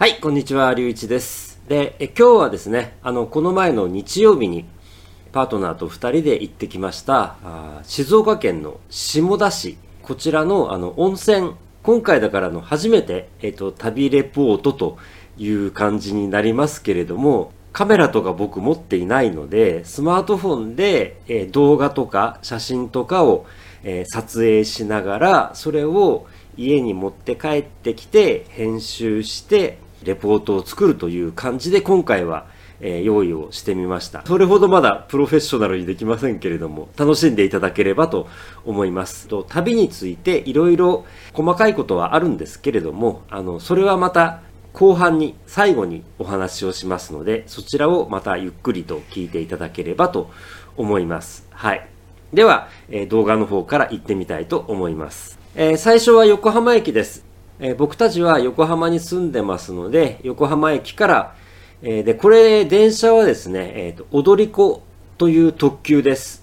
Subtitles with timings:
[0.00, 1.60] はい、こんにちは、りゅういちです。
[1.68, 4.64] で、え今日はですね、あの、この前の日曜日に、
[5.30, 11.52] パートナーと2人で行ってきました、あ静岡県の下田市、こちらの、あの、温泉、
[11.82, 14.96] 今回だからの初めて、えっ、と、旅レポートと
[15.36, 23.44] いう感じになりますけれども、カメラとか僕持っていないので、スマートフォンで、え動画とか写真とかを、
[23.84, 26.26] え撮影しながら、それを
[26.56, 32.46] 家に持って帰ってきて、編集して、レポートを作るという感じで今回は、
[32.80, 34.22] えー用意をしてみました。
[34.26, 38.26] それほどまだプロフェッショナルにできませんけれども、楽しんでいただければと
[38.64, 39.28] 思います。
[39.28, 41.04] と旅についていろいろ
[41.34, 44.40] 細かいことはあるんですけれども、あの、それはまた
[44.72, 50.30] 後半に、最後にお話をしますので、そちらをまたゆっくりと聞いていただければと
[50.76, 51.46] 思います。
[51.50, 51.86] はい。
[52.32, 55.38] では、えー動画の方から行ってみたいと思います。
[55.56, 57.29] えー最初は横浜駅です。
[57.62, 61.34] えー僕たちは横浜に住んでますので、横浜駅から、
[61.82, 64.82] えーで、これ、電車はですね、えっ、と、踊り子
[65.18, 66.42] という特急です。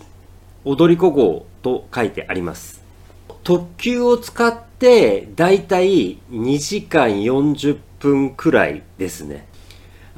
[0.64, 2.84] 踊り子号と書いてあります。
[3.44, 9.48] 特急を使って、だいたい2時間40分くらいですね。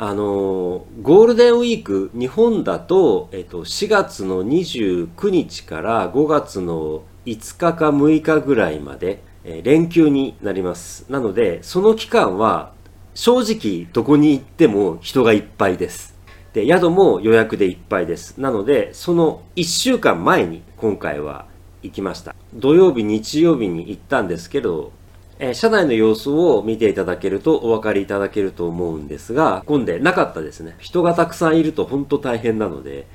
[0.02, 11.06] あのゴールデンウィーク、日本だと、えっと、4月の29日から5月の5日か6日ぐらいまで、え連休になります。
[11.10, 12.72] なので、その期間は、
[13.16, 16.16] 正直どこに行っても人がいっぱいです。
[16.54, 18.40] で、宿も予約でいっぱいです。
[18.40, 21.48] なので、その1週間前に今回は
[21.82, 22.36] 行きました。
[22.54, 24.92] 土曜日、日曜日に行ったんですけど、
[25.40, 30.76] えー車内の様子を見ていただけるとお分かりいただけると思うんですが、混んでなかったですね。
[30.78, 33.08] 人がたくさんいると本当大変なので、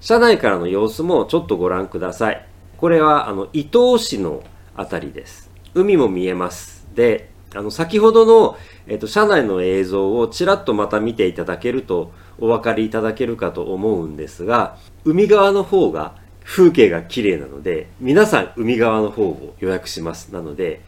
[0.00, 2.46] 車内からの様子もちょっとご覧ください。
[2.76, 4.42] これは、あの、伊東市の
[4.74, 5.49] あたりです。
[5.74, 6.86] 海も見えます。
[6.94, 20.32] で、あの、先ほどの、えっ、と、車内の映像をちらっとまた見ていただけるとお分かりいただけるかと思うんですが、海側の方が風景が綺麗なので、皆さん海側の方を予約します。
[20.32, 20.80] なので、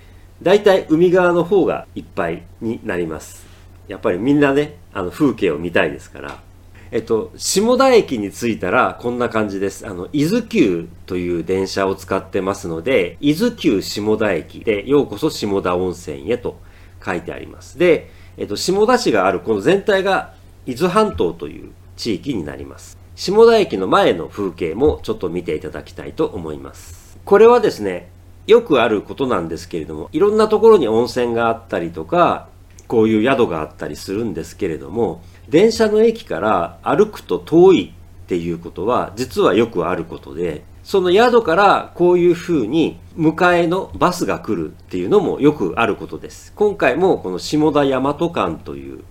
[0.42, 3.46] 大体海側の方がいっぱいになります。
[3.88, 6.51] やっぱりみんなね、あの風景を見たいですから。
[6.92, 9.86] えっと、下田駅に着いたらこんな感じです。
[9.86, 16.60] あの、伊豆急という電車を使ってますので、伊豆急下田駅で、ようこそ下田温泉へと
[17.02, 17.78] 書いてあります。
[17.78, 20.34] で、えっと、下田市があるこの全体が
[20.66, 22.98] 伊豆半島という地域になります。
[23.14, 27.18] 下田駅の前の風景もちょっと見ていただきたいと思います。
[27.24, 28.10] これはですね、
[28.46, 32.48] よくあることなんですけれども、いろんなところに温泉があったりとか、
[32.86, 37.94] こういう宿があったりするんですけれども、電車の駅から歩くと遠い
[38.24, 46.52] っていうことは、実はよくあることで、その宿からこういうふうに迎えのバスが来るっていうのもよくあることです。
[46.56, 49.04] 今回もこの下田大和館という、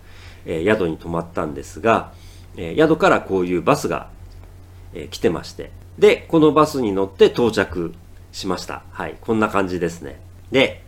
[0.46, 2.12] え宿に泊まったんですが、
[2.58, 4.10] え宿からこういうバスが
[4.94, 5.72] え来てまして。
[5.98, 7.94] で、このバスに乗って到着
[8.32, 8.84] しました。
[8.92, 9.18] はい。
[9.22, 10.20] こんな感じですね。
[10.52, 10.84] で、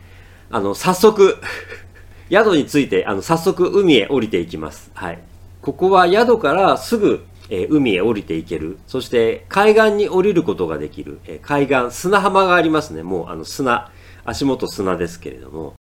[0.50, 1.38] あの、早速、
[2.32, 4.92] 宿に着いて、あの、早速海へ降りていきます。
[4.94, 5.20] はい。
[5.64, 8.80] ここは宿からすぐ、えー海へ降りていける。
[8.86, 11.22] そして、海岸に降りることができる。
[11.26, 13.02] えー海岸、砂浜がありますね。
[13.02, 13.90] もう、あの、砂、
[14.26, 15.76] 足元砂ですけれども。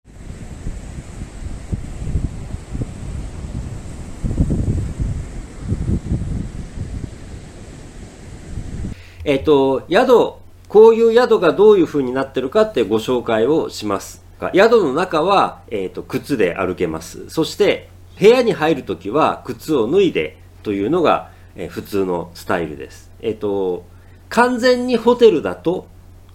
[9.25, 10.35] えっ、と、宿、
[10.69, 14.25] こういう宿がどういう風になってるかってご紹介をします。
[14.55, 17.29] 宿の中は、えっ、と、靴で歩けます。
[17.31, 23.11] そして、部屋に入るときは靴を脱いでというのが、えー普通のスタイルです。
[23.21, 23.85] えっ、と、
[24.29, 25.87] 完全にホテルだと、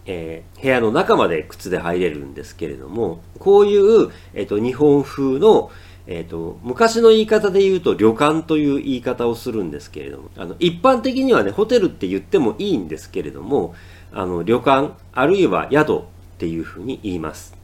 [0.05, 5.71] えー部屋の中まで靴で入れるんですけれども、こういう、えっ、と、日本風の、
[6.07, 13.75] えっ、と、昔の言い方で言うと旅館という言い方をするんですけれども、あの、一般的にはね、ホテルって言ってもいいんですけれども、
[14.13, 16.01] あの、旅館、あるいは宿っ
[16.37, 17.55] ていうふうに言います。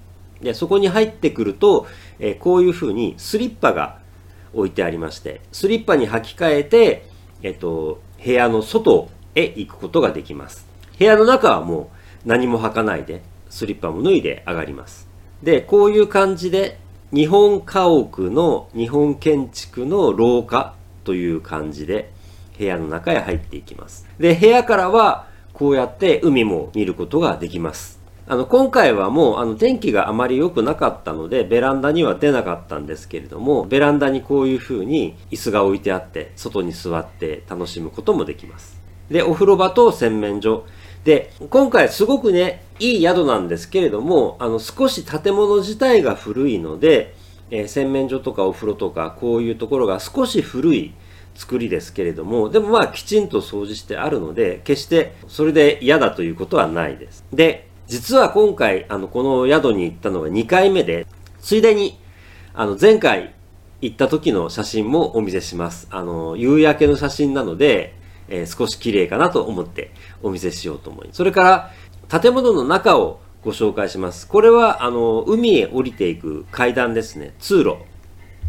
[0.41, 1.87] で、そこに入ってくると、
[2.19, 3.99] えこういうふうにスリッパが
[4.53, 7.07] 置いてありまして、スリッパに履き替えて、
[7.41, 10.65] えっと、部屋の外へ行くことができます。
[10.97, 11.91] 部屋の中はも
[12.25, 15.07] う何も履かないで、スリッパも脱いで上がります。
[15.41, 16.79] で、こういう感じで、
[17.11, 20.73] 日本家屋の日本建築の廊下
[21.03, 22.11] という感じで、
[22.57, 24.07] 部屋の中へ入っていきます。
[24.19, 28.02] で、部屋からは、こうやって海も見ることができます。
[28.25, 38.81] あの、今回はもう、あの、天気があまり良くなかったので、ベランダには出なかったんですけれども、ベランダにこういう風に椅子が置いてあって、外に座って楽しむこともできます。
[39.11, 40.65] で、お風呂場と洗面所。
[41.03, 47.15] で、今回すごくね、いい宿なんですけれども、あの、少し建物自体が古いので、
[47.51, 50.93] えー、洗面所とかお風呂とかこういうところが少し古い
[51.35, 57.25] 作りですけれども、でもまあきちんと掃除してあるので、決してそれで嫌だということはないです。
[57.33, 61.05] で、実は今回、あの、この宿に行ったのが2回目で、
[61.39, 61.99] ついでに、
[62.53, 63.33] あの、前回
[63.81, 65.87] 行った時の写真もお見せします。
[65.91, 67.95] あの、夕焼けの写真なので、
[68.29, 69.91] えー、少し綺麗かなと思って
[70.21, 71.17] お見せしようと思います。
[71.17, 71.71] それか
[72.09, 74.27] ら、建物の中をご紹介します。
[74.27, 77.33] これは、あの、海へ降りていく階段ですね。
[77.39, 77.77] 通路。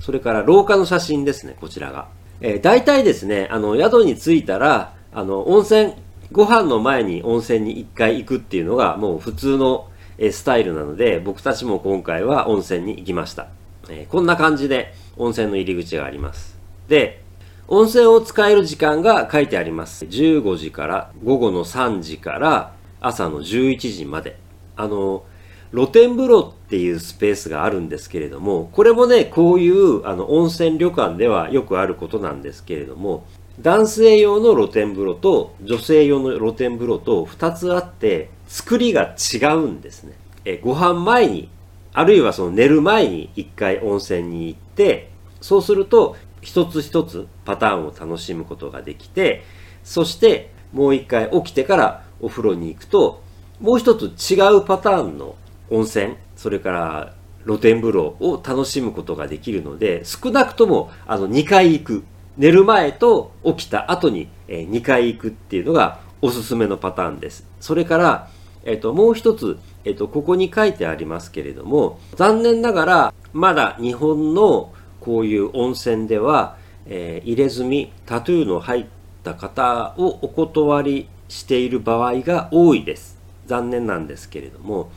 [0.01, 2.09] それから廊下の写真ですね、こちらが。
[2.41, 5.95] えー、大体ですね、あの、宿に着いたら、あの、温泉、
[6.35, 9.89] ご飯の前に温泉に一回行くっていうのがもう普通の、
[10.19, 13.49] スタイルなので、僕たちも今回は温泉に行きました。
[13.89, 16.59] え、こんな感じで温泉の入り口があります。
[16.89, 17.23] で、
[17.69, 20.07] 温泉を使える時間が書いてあります。
[20.07, 24.37] 15時から午後の3時から朝の11時まで。
[24.77, 25.25] あの、
[25.73, 33.25] 露天風呂っていうスペースがあるんですけれども、これもね、こういうあの温泉旅館ではよくあることなんですけれども、
[33.61, 40.15] 男性用の露天風呂と女性用の露天風呂と2つあって、作りが違うんですね。
[40.45, 41.49] えご飯前に、
[41.93, 45.11] あるいはその寝る前に1回温泉に行って、
[45.41, 49.45] そうすると一つ一つパターンを楽しむことができて、
[49.85, 53.23] そしてもう一回起きてからお風呂に行くと、
[53.61, 55.37] もう一つ違うパターンの
[55.71, 57.15] 温泉、それから
[57.45, 62.05] 露天風呂を楽しむことができるので、少なくともあの2回行く。
[62.37, 67.47] 寝る前と起きた後に2回行くっていうのがおすすめのパターンです。
[67.61, 68.31] それから、
[68.65, 78.87] えっ、と、もう一つ、えっ、と、ここに書いてありますけれども、残念ながら、まだ日本のこういう温泉では、えー、入れ墨、タトゥーの入っ
[79.23, 83.19] た方をお断りしている場合が多いです。
[83.47, 84.91] 残念なんですけれども。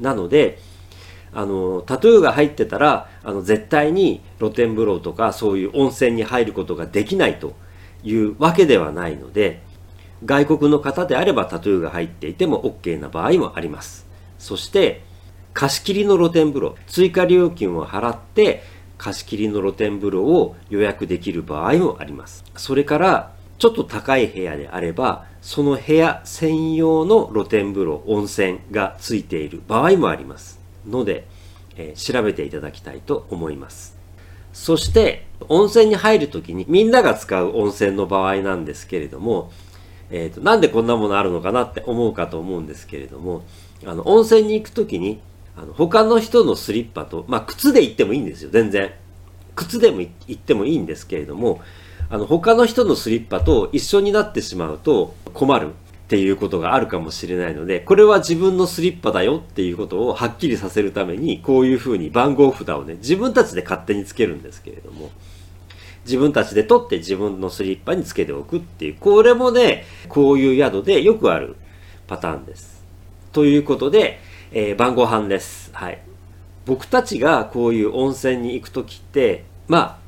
[0.00, 0.58] なので、
[1.34, 7.54] あの、タトゥーが入ってたら、あの、絶対に露天風呂とかそういう温泉に入ることができないと
[8.02, 9.62] いうわけではないので、
[10.24, 14.06] 外国の方であればタトゥーが入っていても OK な場合もあります。
[14.38, 15.02] そして、
[15.52, 18.62] 貸し切りの露天風呂、追加料金を払って
[18.98, 22.44] 貸し切りの露天風呂を予約できる場合もあります。
[22.56, 30.63] それから、ちょっと高い部屋であれば、その部屋専用の露天風呂、温泉がついている場合もあります。
[30.86, 31.26] ので、
[31.76, 33.96] えー、調べていただきたいと思います。
[34.52, 39.50] そして、温泉に入るときにみんなが使う温泉の場合なんですけれども、
[40.10, 43.44] えっ、ー、と、なんでこんなものあるのかなって思うかと思うんですけれども、
[43.84, 45.20] あの、温泉に行くときに、
[45.56, 48.92] あの、他の人のスリッパと、まあ、靴で行ってもいいんですよ、全然。
[49.56, 51.60] 靴でも行ってもいいんですけれども、
[52.10, 55.70] あの、他の人のスリッパと一緒になってしまうと困る
[56.04, 65.10] っていうことがあるかもしれないので、これは自分のスリッパだよっていうことをはっきりさせるために、こういうふうに番号札をね、自分たちで勝手につけるんですけれども、
[66.04, 71.56] 自分たちで取って自分のスリッパにつけておくっていう、これもね、こういう宿でよくある
[72.06, 72.84] パターンです。
[73.32, 74.20] ということで、
[74.52, 75.70] えー、晩ご飯です。
[75.72, 76.02] はい。
[76.66, 79.98] 僕たちがこういう温泉に行くときって、まあ、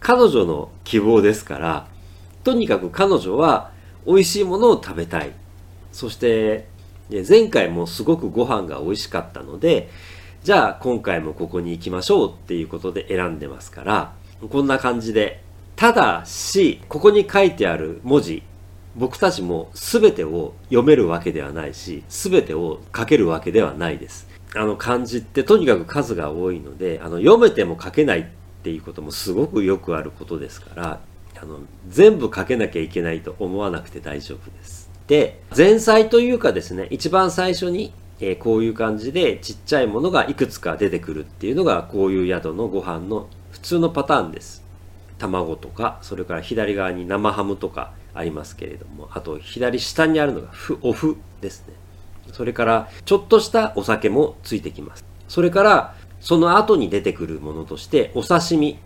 [0.00, 1.86] 彼女の希望ですから、
[2.44, 3.70] とにかく彼女は
[4.06, 5.32] 美味しいものを食べたい。
[5.96, 6.66] そして、
[7.26, 9.88] 前回もすごくご飯が美味しかったので、
[10.44, 14.12] じゃあ今回もここに行きましょうっていうことで選んでますから、
[14.50, 15.42] こんな感じで。
[15.74, 18.42] ただし、ここに書いてある文字、
[18.94, 24.28] 僕たちも全てを読めるわけではないし、全てを書けるわけではないです。
[24.54, 28.24] あの漢字ってとにかく数が多いので、あの読めても書けないっ
[28.62, 31.00] ていうこともすごくよくあることですから、
[31.40, 34.85] あの全部書けなきゃいけないと思わなくて大丈夫です。
[35.06, 44.64] で、前菜というかですね、一番最初に、えー、こういう感じでちっちゃいものがいくつか出てくるっていうのがこういう宿のご飯の普通のパターンです。
[45.18, 50.48] 卵とか、それから左側に生ハムとかありますけれども、あと左下にあるのが
[50.82, 51.74] お麩ですね。
[52.32, 55.04] それからちょっとしたお酒もついてきます。
[55.28, 58.78] それからその後に出てくるものとして、お刺身。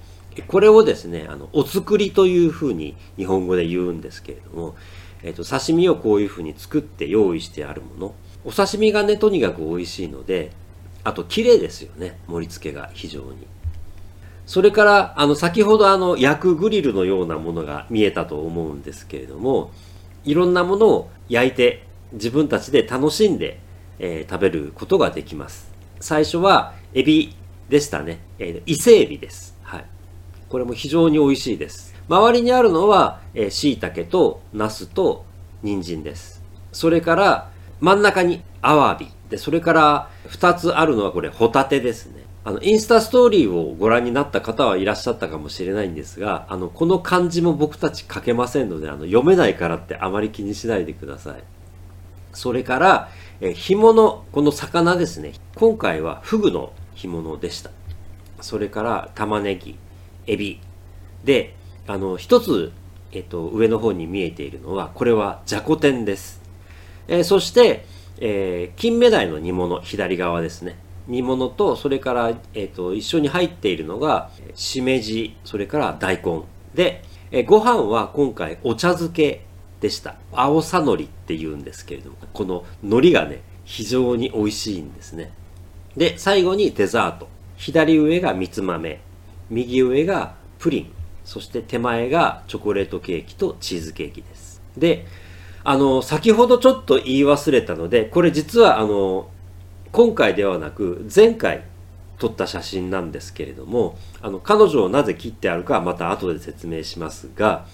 [0.46, 4.76] これをですね、あの、お作りというふうに日本語で言うんですけれども、
[5.22, 8.14] えっ、と、刺身をこういうふうに作って用意してあるもの。
[8.44, 10.50] お刺身がね、とにかく美味しいので、
[11.04, 12.18] あと、綺麗ですよね。
[12.26, 13.46] 盛り付けが非常に。
[14.46, 19.70] それから、あの、先ほどあの、焼くグリルのようなものが見えたと思うんですけれども、
[20.24, 23.60] いろんなものを焼いて、自分たちで楽しんで、
[23.98, 25.70] えー、食べることができます。
[26.00, 27.36] 最初は、エビ
[27.68, 28.18] でしたね。
[28.38, 29.56] えー、伊勢エビです。
[30.50, 31.94] これも非常に美味しいです。
[32.08, 35.24] 周りにあるのは、えー、椎茸とナスと
[35.62, 36.42] 人参です。
[36.72, 39.06] それから、真ん中にアワビ。
[39.30, 42.24] で、それから、二つあるのはこれ、ホタテですね。
[42.42, 51.44] あの、インスタストーリーをご覧になった方はいらっしゃったかもしれないんですが、あの、この漢字も僕たち書けませんので、あの、読めないからってあまり気にしないでください。
[52.32, 53.08] それから、
[53.40, 55.34] え干物、この魚ですね。
[55.54, 57.70] 今回はフグの干物でした。
[58.40, 59.78] それから玉ねぎ、
[60.26, 60.60] エビ。
[61.24, 61.54] で、
[61.86, 62.72] あの、一つ、
[63.12, 66.40] えっと、上の方に見えているのは、これはじゃこ天です。
[67.08, 67.84] えー、そして、
[68.20, 70.76] えー、金目鯛の煮物、左側ですね。
[71.08, 76.42] 煮物と、それから、えっ、と、一緒に入っているのが、しめじ、それから大根。
[76.74, 79.44] で、えー、ご飯は今回お茶漬け
[79.80, 80.16] でした。
[80.32, 85.32] 青さのりって言うんですけれども、この海苔がね、非常に美味しいんですね。
[85.96, 87.28] で、最後にデザート。
[87.56, 89.00] 左上がみつ豆、
[89.50, 90.92] 右上がプリン、
[91.24, 94.62] そして手前がチョコレートケーキとチーズケーキです。
[94.76, 95.06] で、
[95.62, 99.28] あの、先ほどちょっと言い忘れたので、これ実はあの、
[99.92, 101.64] 今回ではなく前回
[102.18, 107.66] 撮った写真なんですけれども、あの、彼女をなぜ切ってあるかまた後で説明しますが、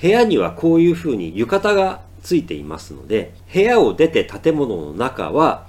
[0.00, 5.66] 部屋にはこういう風に浴衣がついていますので、部屋を出て建物の中は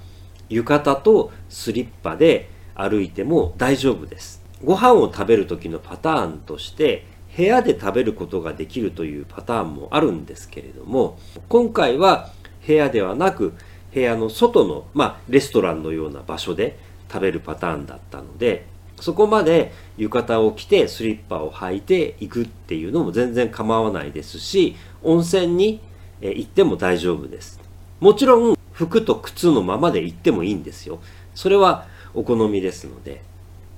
[0.48, 4.45] 浴衣とスリッパで歩いても大丈夫です。
[4.64, 7.04] ご飯を食べる時のパターンとして、
[7.36, 12.30] 部屋で食べることができるというパターンもあるんですけれども、今回は
[12.66, 13.52] 部屋ではなく、
[13.92, 16.78] 部屋の外の、まあ、レストランのような場所で
[17.12, 18.66] 食べるパターンだったので、
[18.98, 25.80] そこまで浴衣を着てスリッパを履いていくっていうのも全然構わないですし、温泉に
[26.22, 27.60] 行っても大丈夫です。
[28.00, 31.00] もちろん服と靴のままで行ってもいいんですよ。
[31.34, 33.22] それはお好みですので。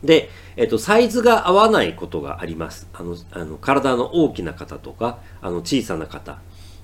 [0.03, 2.89] で、えっと、サイズが合わないことがあります。
[2.93, 6.39] あの、あの体の大きな方とか、あの、小さな方。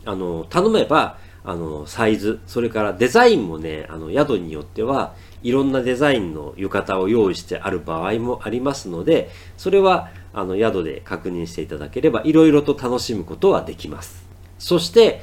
[0.04, 14.26] あの、頼めば、あの、サイズ、それからデザインもね、あの、宿によっては、いろんなデザインの浴衣を用意してある場合もありますので、それは、あの、宿で確認していただければ、いろいろと楽しむことはできます。
[14.58, 15.20] そして、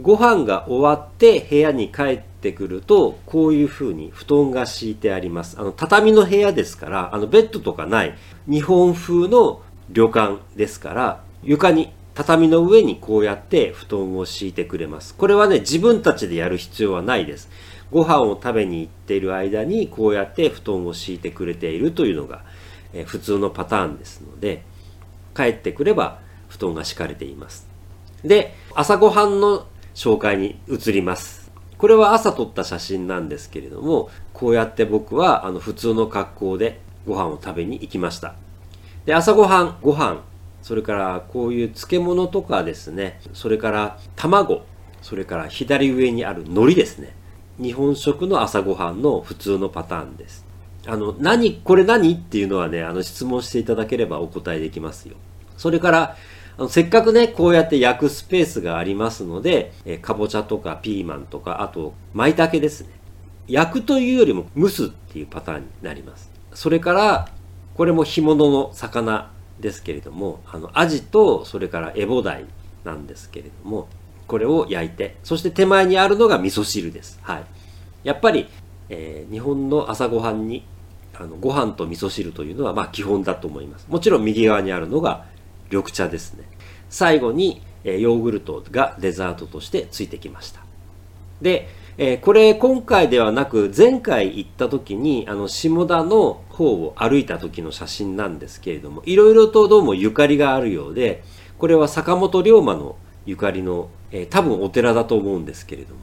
[0.00, 5.58] ご飯が終わって部屋に帰ってくると、こういう風に布団が敷いてあります。
[5.58, 8.16] あの、畳の部屋ですから、あの、ベッドとかない、
[8.48, 15.14] 日本風の旅館ですから、床に、畳の上にこうやって布団を敷いてくれます。
[15.14, 17.48] これはね、自分たちでやる必要はないです。
[17.90, 22.42] ご飯を食べに行っている間に、こうやって布団を敷いてくれているというのが、
[22.92, 24.62] え普通のパターンですので、
[25.34, 27.68] 帰ってくれば布団が敷かれています。
[28.24, 29.66] で、朝ごはんの
[30.00, 31.50] 紹介に移ります。
[31.76, 38.34] これは朝撮った写真なんですけれども、こうやって僕はあの普通の格好でご飯を食べに行きました。
[39.04, 40.22] で、朝ごはん、ご飯、
[40.62, 44.62] それからこういう漬物とかですね、それから卵、
[45.02, 47.14] それから左上にある海苔ですね。
[47.60, 50.46] 日本食の朝ごはんの普通のパターンです。
[50.86, 55.16] あの、何、これ何っていうのはね、あの質問していただければお答えできますよ。
[55.58, 56.16] それから、
[56.60, 62.90] あのせっかくね、こうやって焼くスペースがありますので、えかぼちゃとかピーマンとか、あと、舞茸ですね。
[63.48, 66.30] 焼くというよりも蒸すっていうパターンになります。
[66.52, 67.30] それから、
[67.72, 72.44] これも干物の魚ですけれども、あの、アジと、それからエボダイ
[72.84, 73.88] なんですけれども、
[74.26, 77.20] これを焼いて、そして手前にあるのが味噌汁です。
[77.22, 77.44] はい。
[78.04, 78.50] やっぱり、
[78.90, 80.66] えー、日本の朝ごはんに、
[81.18, 83.86] あの、ご飯と味噌汁というのは、まあ基本だと思います。
[83.88, 85.24] もちろん右側にあるのが
[85.70, 86.44] 緑茶ですね。
[86.88, 90.60] 最後に、えヨーグルトがデザートとしてついてきました。
[91.40, 91.68] で、
[92.02, 101.22] えこれ今回ではなく前回行った時にあの下田の方を歩いた時の写真なんですけれどもいろいろとどうもゆかりがあるようで
[101.58, 102.96] これは坂本龍馬の
[103.26, 106.00] ゆかりの、えー、多分お寺だと思うんですけれども、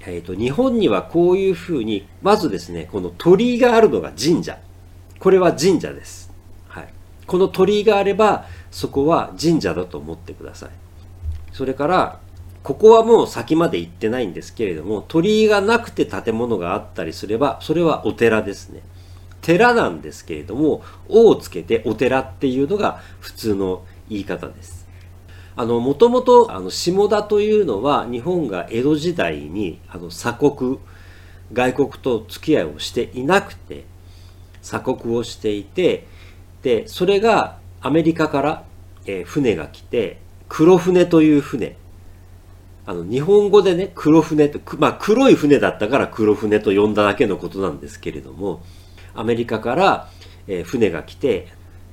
[0.00, 4.58] えーと、日本にはこういうふうにまずですねこの鳥居があるのが神社
[5.20, 6.32] これは神社です、
[6.66, 6.88] はい、
[7.26, 10.70] この鳥居があればそこは神社だと思ってください。
[11.52, 12.18] それから、
[12.64, 18.82] ここはもう先まで行ってないんですけれども、鳥居がなくて建物があったりすれば、それはお寺ですね。
[19.42, 24.88] 寺なんですけれども、おをつけてお寺っていうのが普通の言い方です。
[25.54, 30.78] あの、もともと、あの、下田というのは、日本が江戸時代に、あの、鎖国、
[31.52, 33.84] 外国と付き合いをしていなくて、
[34.62, 36.08] 鎖国をしていて、
[36.64, 38.64] で、それがアメリカから、
[39.04, 41.76] えー、船が来て、黒船という船。
[42.86, 48.62] あの、日本語でね、黒船と、まあ、黒い船だったから黒船と呼んだだけのことなんですけれども、
[49.14, 50.08] アメリカから、
[50.46, 51.48] えー、船が来て、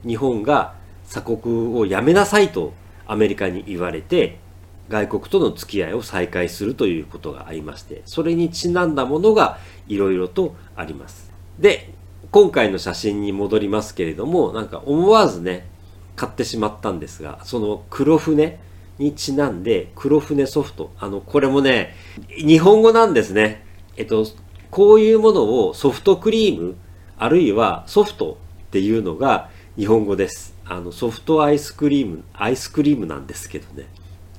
[0.08, 0.76] 日本が
[1.10, 2.72] 鎖国をやめなさいと
[3.06, 4.40] アメリカに言われて、
[4.88, 9.58] 外国との付き合いを再開するということがありまして、それにちなんだものが
[9.90, 11.34] いろいろとあります。
[11.60, 11.94] で、
[12.32, 15.70] 今回の写真に戻りますけれども、なんか思わずね、
[16.16, 18.60] 買ってしまったんですが、その黒船
[18.98, 20.92] にちなんで、黒船ソフト。
[21.00, 21.96] あの、これもね、
[22.38, 23.66] 日本語なんですね。
[23.98, 24.26] えっと、
[24.70, 26.76] こういうものをソフトクリーム、
[27.18, 28.38] あるいはソフト
[28.68, 30.56] っていうのが日本語です。
[30.66, 33.88] あの、ソフトアイスクリーム、アイスクリームなんですけどね。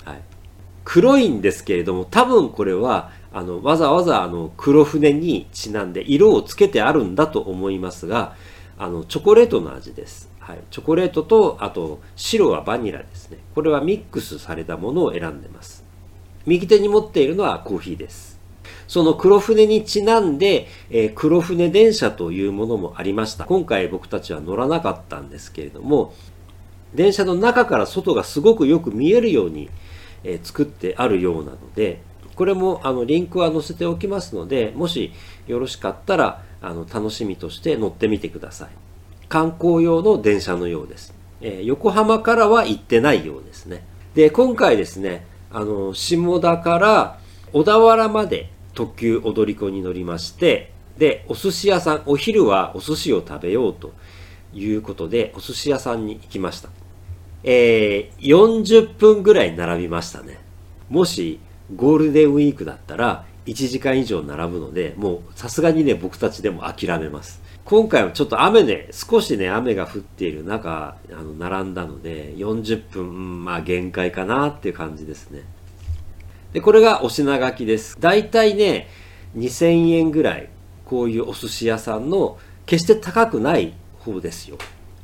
[0.04, 0.22] はい。
[0.84, 8.34] 黒いんですけれども、多分これは、あの、わざわざあの、黒船にちなんで色をつけてあるんだと思いますが、
[8.78, 10.31] あの、チョコレートの味です。
[10.42, 13.38] はい、チョコレートとあと白はバニラですね。
[13.54, 15.84] これはミックスされたものを選んでます。
[16.46, 18.40] 右手に持っているのはコーヒーです。
[18.88, 23.44] その黒船にちなんで、えー、黒船電車というものもありました。
[23.44, 26.12] 今回僕たちは乗らなかったんですけれども
[26.92, 29.70] 電車の中から外がすごくよく見えるように、
[30.24, 32.02] えー、作ってあるようなので
[32.34, 35.12] これもあのリンクは載せておきますのでもし
[35.46, 38.91] よろしかったらあの楽しみとして乗ってみてください。
[39.32, 41.14] 観光用の電車のようです。
[41.40, 43.82] えー、横浜からは行ってないようですね。
[44.14, 47.18] で、今回ですね、あの、下田から
[47.54, 53.94] 小田原まで特急踊り子に乗りまして、で、お寿司屋さん、お昼はお寿司を食べようと
[54.52, 56.68] いうことで、お寿司屋さんに行きました。
[57.42, 60.40] えー、40分ぐらい並びましたね。
[60.90, 61.40] もし、
[61.74, 67.40] ゴールデンウィークだったら、1時間以上並ぶので、もうさすがにね、僕たちでも諦めます。
[67.64, 75.42] 今回はちょっと雨で、少しね、雨が降っている中、あの、並んだので、40分、まあ限界かなっていう感じですね。
[76.52, 78.00] で、これがお品書きです。
[78.00, 78.88] だいたいね、
[79.36, 80.48] 2000円ぐらい、
[80.84, 84.58] こういうお寿司屋さんの、決して高くない方ですよ。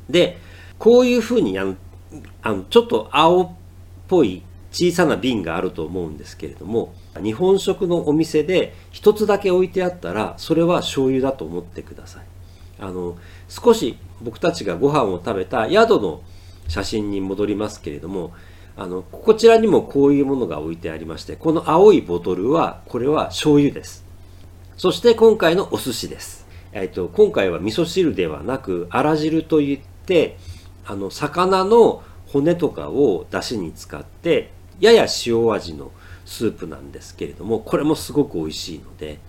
[0.09, 0.37] で、
[0.77, 1.75] こういう風に、あの、
[2.41, 3.51] あのちょっと青っ
[4.07, 12.38] ぽい小さな瓶があると思うんですけれども、日本食のお店で一つだけ置いてあったら、それは醤油だと思ってください。
[12.79, 13.17] あの
[13.47, 16.21] 少し僕たちがご飯を食べた宿の
[16.67, 18.33] 写真に戻りますけれども
[18.77, 24.09] あのこちらにもこういうものが置いてありましてこの青いボトルはこれは醤油です。
[24.79, 30.37] そして今回のお寿司です、えっと、今回は味噌汁ではなくあら汁といって
[30.85, 35.91] あの魚の骨とかを出汁に使ってやや塩味の
[36.23, 39.19] スープなんですけれどもこれもすごく美味しいので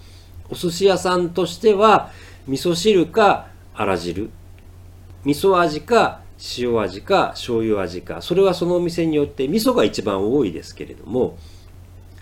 [0.50, 2.12] お寿司屋さんとしては
[2.50, 4.28] 味噌汁かあら汁。
[5.24, 6.22] 味噌味か
[6.58, 8.22] 塩味か醤油味か。
[8.22, 11.38] それはそのお店によって味噌が一番多いですけれども。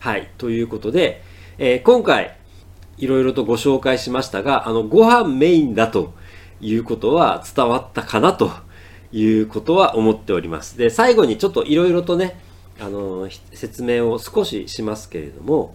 [0.01, 1.23] はいということで、
[1.57, 2.37] えー、今回
[2.99, 6.13] いろいろとご紹介しましたがあのご飯メインだと
[6.61, 8.51] いうことは伝わったかなと
[9.11, 10.77] いうことは思っております。
[10.77, 12.39] で最後にちょっといろいろとね
[12.79, 15.75] あの説明を少ししますけれども。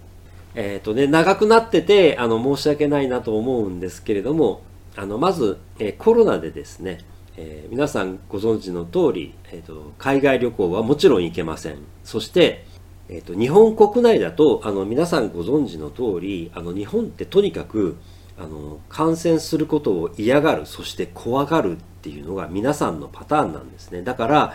[0.55, 4.61] えっ、ー、とね、長くなってて、あの、申し訳ないなと思うんですけれども、
[4.95, 6.99] あの、まず、えー、コロナでですね、
[7.35, 11.79] えー、皆さんご存知の通り、えっ、と、海外旅行はもちろん行けません。
[12.03, 12.65] そして、
[13.09, 17.97] えっ、と、日本国内だと、あの、皆さんご存知の通り、あの、日本ってとにかく、
[18.37, 24.03] あの、感染することを嫌がる、そして怖がるっていうのが皆さんのパターンなんですね。
[24.03, 24.53] だから、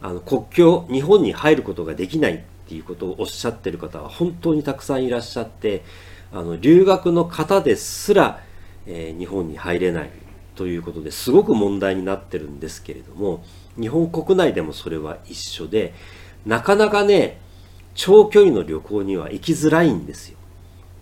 [0.00, 5.82] あの、国境、日本に入ることができないっていうことをおっしゃってる方は本当にたくさんいらっしゃって
[6.30, 8.42] あの留学の方ですら、
[8.86, 10.10] えー、日本に入れない
[10.54, 13.42] ということですごく問題になってるんですけれども
[13.80, 15.94] 日本国内でもそれは一緒で
[16.44, 17.40] なかなかね
[17.94, 20.36] 長距離の旅行には行きづらいんですよ。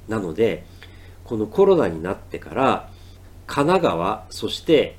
[0.06, 0.64] なので
[1.24, 2.90] このコロナになってから
[3.48, 4.96] 神奈川そして、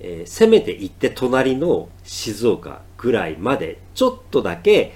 [0.00, 4.94] えー、せめて行って隣の静岡ぐらいまでちょっとだけ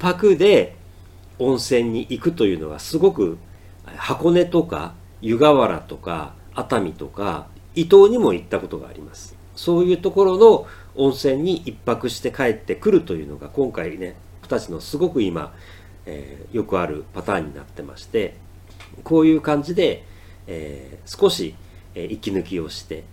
[0.00, 0.74] 泊で
[1.38, 3.38] 温泉に行くというのはすごく
[3.84, 9.36] 箱根とか湯河原とか熱海とか伊東にも行ったことがあります。
[9.54, 15.52] そういうところの温泉に一泊して帰ってくるというのが今回ね僕たちのすごく今、
[16.06, 18.34] えー、よくあるパターンになってまして
[19.04, 20.04] こういう感じで、
[20.46, 21.54] えー、少し、
[21.94, 23.04] え、息抜きをして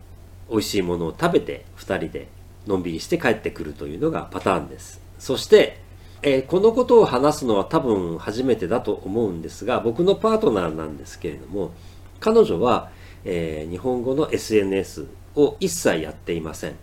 [0.50, 2.28] 美味しいものを食べて2人で
[2.66, 5.02] のんびりして帰ってくるというのがパターンです。
[5.20, 5.80] そして
[6.22, 11.72] えー、このことを話すのは多分初めてだと思うんですが僕のパートナーなんですけれども
[12.20, 12.90] 彼女は、
[13.24, 16.76] えー、日本語の SNS を一切やっていません。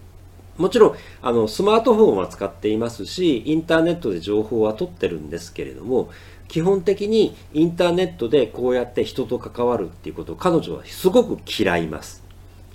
[0.56, 6.10] もちろんあのスマートフォンは使っていますしインターネットで情報は取ってるんですけれども
[6.46, 12.22] 基本的にインターネットでこうやって人と関わるっていうことを彼女はすごく嫌います。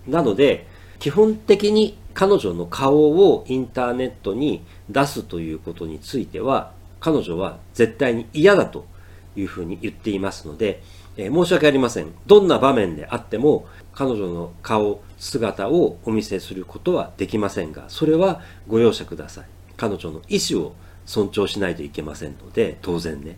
[0.07, 0.67] なので
[0.99, 2.97] 基本的に彼女の顔
[3.31, 8.85] をインターネットに出すということについては彼女は絶対に嫌だと
[9.37, 10.83] いうふうに言っていますので、
[11.15, 12.11] えー、申し訳ありません。
[12.27, 19.45] どんな場面であっても彼女の顔姿をお見せすることはできませんがそれはご容赦ください。
[19.77, 23.37] 彼女の意思を尊重しないといけませんので当然ね。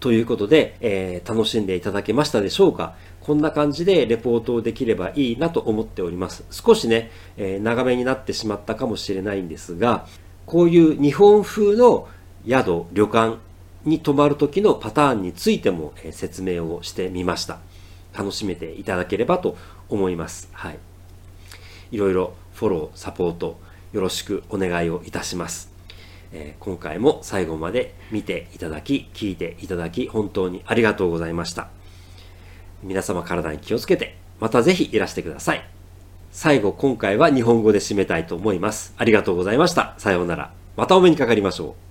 [0.00, 2.96] ということで、えー、楽しんでいただけましたでしょうか？
[3.26, 6.44] こんな感じでレポートをできればいいなと思っております。
[6.52, 10.06] 少しね、えー、長めになってしまったかもしれないんですが、
[10.46, 12.06] こういう日本風の
[12.46, 13.38] 宿、旅館
[13.84, 17.58] に泊まる時のパターンについても、えー、説明をしてみました。
[18.16, 19.56] 楽しめていただければと
[19.88, 20.48] 思います。
[20.52, 20.78] はい。
[21.90, 23.58] いろいろフォロー、サポート
[23.92, 25.72] よろしくお願いをいたします。
[26.32, 31.75] え、今回も最後まで見ていただき、聞いていただき、本当にありがとうございました。
[32.86, 35.64] 皆様体に気をつけて、またぜひいらしてください。
[36.30, 38.94] 最後、今回は日本語で締めたいと思います。
[38.96, 39.94] ありがとうございました。
[39.98, 40.52] さようなら。
[40.76, 41.85] またお目にかかりましょう。